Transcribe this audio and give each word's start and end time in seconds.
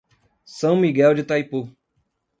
São 0.43 0.75
Miguel 0.75 1.13
de 1.13 1.23
Taipu 1.23 1.69